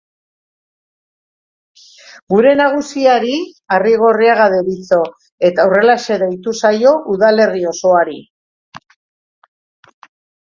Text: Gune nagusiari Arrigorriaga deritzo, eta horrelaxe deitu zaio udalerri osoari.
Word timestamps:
Gune 2.33 2.53
nagusiari 2.61 3.35
Arrigorriaga 3.77 4.47
deritzo, 4.55 5.01
eta 5.51 5.67
horrelaxe 5.69 6.17
deitu 6.23 6.55
zaio 6.69 6.95
udalerri 7.17 7.61
osoari. 7.75 8.17